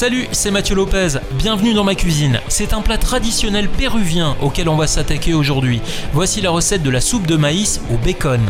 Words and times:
Salut, 0.00 0.28
c'est 0.32 0.50
Mathieu 0.50 0.76
Lopez, 0.76 1.18
bienvenue 1.32 1.74
dans 1.74 1.84
ma 1.84 1.94
cuisine. 1.94 2.40
C'est 2.48 2.72
un 2.72 2.80
plat 2.80 2.96
traditionnel 2.96 3.68
péruvien 3.68 4.34
auquel 4.40 4.70
on 4.70 4.76
va 4.76 4.86
s'attaquer 4.86 5.34
aujourd'hui. 5.34 5.82
Voici 6.14 6.40
la 6.40 6.48
recette 6.48 6.82
de 6.82 6.88
la 6.88 7.02
soupe 7.02 7.26
de 7.26 7.36
maïs 7.36 7.82
au 7.92 7.98
bacon. 7.98 8.40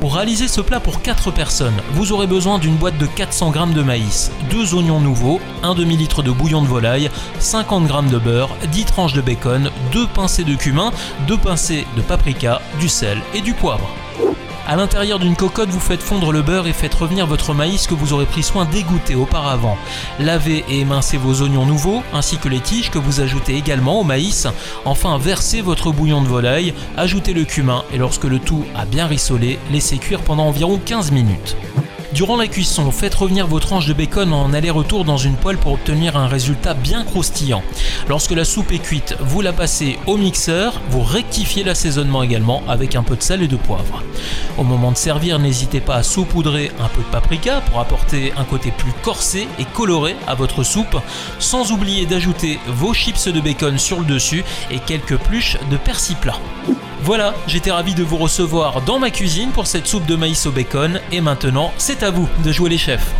Pour 0.00 0.16
réaliser 0.16 0.48
ce 0.48 0.60
plat 0.60 0.78
pour 0.78 1.00
4 1.00 1.30
personnes, 1.30 1.80
vous 1.92 2.12
aurez 2.12 2.26
besoin 2.26 2.58
d'une 2.58 2.74
boîte 2.74 2.98
de 2.98 3.06
400 3.06 3.54
g 3.54 3.74
de 3.74 3.82
maïs, 3.82 4.30
2 4.50 4.74
oignons 4.74 5.00
nouveaux, 5.00 5.40
1 5.62 5.74
demi-litre 5.74 6.22
de 6.22 6.30
bouillon 6.30 6.60
de 6.60 6.68
volaille, 6.68 7.08
50 7.38 7.88
g 7.88 7.94
de 8.12 8.18
beurre, 8.18 8.54
10 8.70 8.84
tranches 8.84 9.14
de 9.14 9.22
bacon, 9.22 9.70
2 9.92 10.06
pincées 10.08 10.44
de 10.44 10.56
cumin, 10.56 10.92
2 11.26 11.38
pincées 11.38 11.86
de 11.96 12.02
paprika, 12.02 12.60
du 12.80 12.90
sel 12.90 13.22
et 13.32 13.40
du 13.40 13.54
poivre. 13.54 13.88
À 14.68 14.74
l'intérieur 14.74 15.20
d'une 15.20 15.36
cocotte, 15.36 15.68
vous 15.68 15.78
faites 15.78 16.02
fondre 16.02 16.32
le 16.32 16.42
beurre 16.42 16.66
et 16.66 16.72
faites 16.72 16.94
revenir 16.94 17.26
votre 17.26 17.54
maïs 17.54 17.86
que 17.86 17.94
vous 17.94 18.12
aurez 18.12 18.26
pris 18.26 18.42
soin 18.42 18.64
d'égoutter 18.64 19.14
auparavant. 19.14 19.78
Lavez 20.18 20.64
et 20.68 20.80
émincez 20.80 21.18
vos 21.18 21.40
oignons 21.42 21.66
nouveaux, 21.66 22.02
ainsi 22.12 22.36
que 22.36 22.48
les 22.48 22.58
tiges 22.58 22.90
que 22.90 22.98
vous 22.98 23.20
ajoutez 23.20 23.56
également 23.56 24.00
au 24.00 24.04
maïs. 24.04 24.48
Enfin, 24.84 25.18
versez 25.18 25.60
votre 25.60 25.92
bouillon 25.92 26.20
de 26.20 26.26
volaille, 26.26 26.74
ajoutez 26.96 27.32
le 27.32 27.44
cumin 27.44 27.84
et 27.92 27.98
lorsque 27.98 28.24
le 28.24 28.40
tout 28.40 28.64
a 28.74 28.86
bien 28.86 29.06
rissolé, 29.06 29.60
laissez 29.70 29.98
cuire 29.98 30.22
pendant 30.22 30.48
environ 30.48 30.80
15 30.84 31.12
minutes. 31.12 31.56
Durant 32.16 32.38
la 32.38 32.48
cuisson, 32.48 32.90
faites 32.92 33.14
revenir 33.14 33.46
vos 33.46 33.60
tranches 33.60 33.88
de 33.88 33.92
bacon 33.92 34.32
en 34.32 34.54
aller-retour 34.54 35.04
dans 35.04 35.18
une 35.18 35.36
poêle 35.36 35.58
pour 35.58 35.72
obtenir 35.72 36.16
un 36.16 36.28
résultat 36.28 36.72
bien 36.72 37.04
croustillant. 37.04 37.62
Lorsque 38.08 38.30
la 38.30 38.46
soupe 38.46 38.72
est 38.72 38.78
cuite, 38.78 39.14
vous 39.20 39.42
la 39.42 39.52
passez 39.52 39.98
au 40.06 40.16
mixeur, 40.16 40.80
vous 40.88 41.02
rectifiez 41.02 41.62
l'assaisonnement 41.62 42.22
également 42.22 42.62
avec 42.68 42.96
un 42.96 43.02
peu 43.02 43.16
de 43.16 43.22
sel 43.22 43.42
et 43.42 43.48
de 43.48 43.56
poivre. 43.56 44.02
Au 44.56 44.62
moment 44.62 44.92
de 44.92 44.96
servir, 44.96 45.38
n'hésitez 45.38 45.80
pas 45.80 45.96
à 45.96 46.02
saupoudrer 46.02 46.72
un 46.80 46.88
peu 46.88 47.02
de 47.02 47.08
paprika 47.08 47.60
pour 47.60 47.80
apporter 47.80 48.32
un 48.38 48.44
côté 48.44 48.70
plus 48.70 48.94
corsé 49.02 49.46
et 49.58 49.66
coloré 49.66 50.16
à 50.26 50.34
votre 50.34 50.62
soupe, 50.62 50.96
sans 51.38 51.70
oublier 51.70 52.06
d'ajouter 52.06 52.58
vos 52.66 52.94
chips 52.94 53.28
de 53.28 53.42
bacon 53.42 53.76
sur 53.78 54.00
le 54.00 54.06
dessus 54.06 54.42
et 54.70 54.78
quelques 54.78 55.18
pluches 55.18 55.58
de 55.70 55.76
persil 55.76 56.16
plat. 56.16 56.40
Voilà, 57.02 57.34
j'étais 57.46 57.70
ravi 57.70 57.94
de 57.94 58.02
vous 58.02 58.16
recevoir 58.16 58.82
dans 58.82 58.98
ma 58.98 59.10
cuisine 59.10 59.50
pour 59.50 59.66
cette 59.66 59.86
soupe 59.86 60.06
de 60.06 60.16
maïs 60.16 60.46
au 60.46 60.50
bacon 60.50 61.00
et 61.12 61.20
maintenant 61.20 61.72
c'est 61.78 62.02
à 62.02 62.10
vous 62.10 62.28
de 62.44 62.52
jouer 62.52 62.70
les 62.70 62.78
chefs. 62.78 63.14